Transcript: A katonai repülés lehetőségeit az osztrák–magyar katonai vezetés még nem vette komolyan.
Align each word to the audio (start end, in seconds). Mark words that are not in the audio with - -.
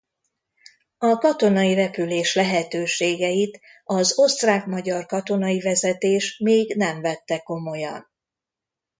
A 0.97 1.17
katonai 1.17 1.73
repülés 1.73 2.35
lehetőségeit 2.35 3.59
az 3.83 4.17
osztrák–magyar 4.17 5.05
katonai 5.05 5.59
vezetés 5.59 6.37
még 6.39 6.75
nem 6.75 7.01
vette 7.01 7.39
komolyan. 7.39 8.09